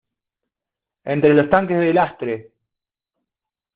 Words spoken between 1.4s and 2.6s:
tanques de lastre.